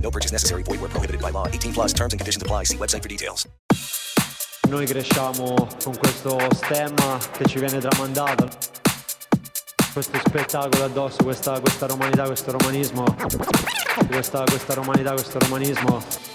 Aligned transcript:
No 0.00 0.10
purchase 0.10 0.32
necessary. 0.32 0.62
Void 0.62 0.80
where 0.80 0.88
prohibited 0.88 1.20
by 1.20 1.30
law. 1.30 1.48
18 1.48 1.72
plus 1.72 1.92
terms 1.92 2.12
and 2.12 2.20
conditions 2.20 2.42
apply. 2.42 2.64
See 2.64 2.76
website 2.76 3.02
for 3.02 3.08
details. 3.08 3.46
Noi 4.68 4.84
cresciamo 4.84 5.68
con 5.84 5.96
questo 5.96 6.38
stemma 6.54 7.18
che 7.32 7.46
ci 7.46 7.58
viene 7.58 7.78
tramandato. 7.78 8.48
Questo 9.92 10.18
spettacolo 10.26 10.84
addosso, 10.84 11.22
questa, 11.22 11.60
questa 11.60 11.86
romanità, 11.86 12.24
questo 12.24 12.50
romanismo. 12.50 13.04
Questa, 14.08 14.42
questa 14.44 14.74
romanità, 14.74 15.12
questo 15.12 15.38
romanismo. 15.38 16.34